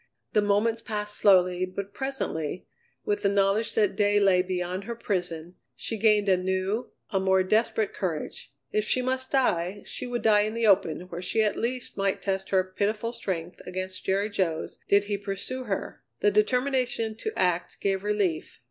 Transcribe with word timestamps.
The 0.33 0.41
moments 0.41 0.81
passed 0.81 1.15
slowly, 1.15 1.63
but 1.63 1.93
presently, 1.93 2.65
with 3.05 3.21
the 3.21 3.29
knowledge 3.29 3.75
that 3.75 3.95
day 3.95 4.19
lay 4.19 4.41
beyond 4.41 4.85
her 4.85 4.95
prison, 4.95 5.57
she 5.75 5.95
gained 5.95 6.27
a 6.27 6.37
new, 6.37 6.89
a 7.11 7.19
more 7.19 7.43
desperate 7.43 7.93
courage. 7.93 8.51
If 8.71 8.83
she 8.83 9.03
must 9.03 9.29
die, 9.29 9.83
she 9.85 10.07
would 10.07 10.23
die 10.23 10.41
in 10.41 10.55
the 10.55 10.65
open, 10.65 11.01
where 11.09 11.21
she 11.21 11.43
at 11.43 11.55
least 11.55 11.97
might 11.97 12.19
test 12.19 12.49
her 12.49 12.63
pitiful 12.75 13.13
strength 13.13 13.61
against 13.67 14.03
Jerry 14.03 14.31
Jo's 14.31 14.79
did 14.87 15.03
he 15.03 15.17
pursue 15.19 15.65
her. 15.65 16.01
The 16.21 16.31
determination 16.31 17.13
to 17.17 17.31
act 17.37 17.77
gave 17.79 18.03
relief. 18.03 18.59